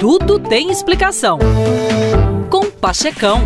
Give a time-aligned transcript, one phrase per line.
[0.00, 1.38] Tudo tem explicação.
[2.48, 3.38] Com Pachecão.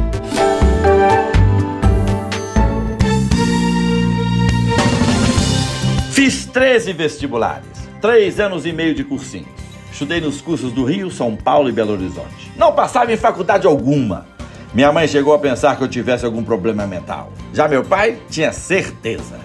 [6.12, 7.66] Fiz 13 vestibulares,
[8.00, 9.48] 3 anos e meio de cursinho.
[9.90, 12.52] Estudei nos cursos do Rio, São Paulo e Belo Horizonte.
[12.56, 14.24] Não passava em faculdade alguma.
[14.72, 17.32] Minha mãe chegou a pensar que eu tivesse algum problema mental.
[17.52, 19.40] Já meu pai tinha certeza.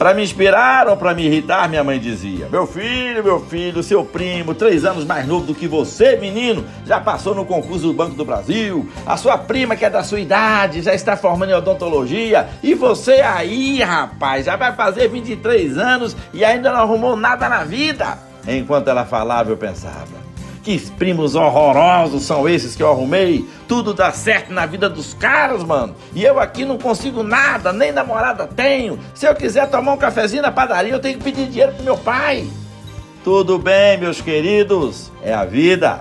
[0.00, 4.02] Para me inspirar ou para me irritar, minha mãe dizia: Meu filho, meu filho, seu
[4.02, 8.16] primo, três anos mais novo do que você, menino, já passou no concurso do Banco
[8.16, 8.88] do Brasil.
[9.04, 12.48] A sua prima, que é da sua idade, já está formando em odontologia.
[12.62, 17.62] E você aí, rapaz, já vai fazer 23 anos e ainda não arrumou nada na
[17.64, 18.16] vida.
[18.48, 20.19] Enquanto ela falava, eu pensava:
[20.62, 23.48] que primos horrorosos são esses que eu arrumei?
[23.66, 25.94] Tudo dá certo na vida dos caras, mano.
[26.14, 28.98] E eu aqui não consigo nada, nem namorada tenho.
[29.14, 31.96] Se eu quiser tomar um cafezinho na padaria, eu tenho que pedir dinheiro pro meu
[31.96, 32.46] pai.
[33.24, 36.00] Tudo bem, meus queridos, é a vida.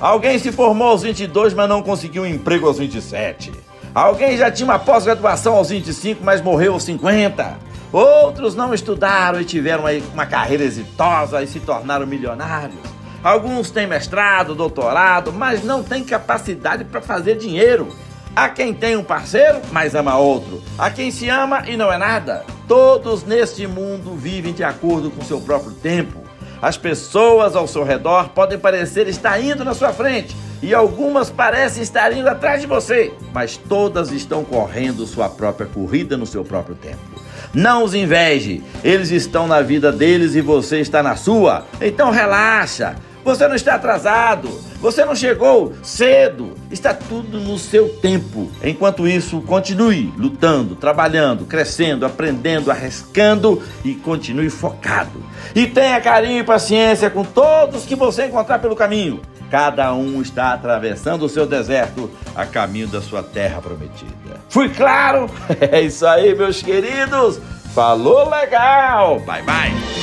[0.00, 3.52] Alguém se formou aos 22, mas não conseguiu um emprego aos 27.
[3.94, 7.56] Alguém já tinha uma pós-graduação aos 25, mas morreu aos 50.
[7.92, 12.80] Outros não estudaram e tiveram uma carreira exitosa e se tornaram milionários.
[13.22, 17.88] Alguns têm mestrado, doutorado, mas não têm capacidade para fazer dinheiro.
[18.34, 20.62] Há quem tem um parceiro, mas ama outro.
[20.76, 22.44] Há quem se ama e não é nada.
[22.66, 26.22] Todos neste mundo vivem de acordo com seu próprio tempo.
[26.60, 31.82] As pessoas ao seu redor podem parecer estar indo na sua frente e algumas parecem
[31.82, 36.76] estar indo atrás de você, mas todas estão correndo sua própria corrida no seu próprio
[36.76, 37.20] tempo.
[37.52, 41.66] Não os inveje, eles estão na vida deles e você está na sua.
[41.80, 42.96] Então relaxa.
[43.24, 44.48] Você não está atrasado,
[44.80, 48.50] você não chegou cedo, está tudo no seu tempo.
[48.64, 55.22] Enquanto isso, continue lutando, trabalhando, crescendo, aprendendo, arriscando e continue focado.
[55.54, 59.20] E tenha carinho e paciência com todos que você encontrar pelo caminho.
[59.50, 64.40] Cada um está atravessando o seu deserto a caminho da sua terra prometida.
[64.48, 65.30] Fui claro?
[65.70, 67.38] É isso aí, meus queridos.
[67.74, 69.20] Falou legal.
[69.20, 70.01] Bye bye.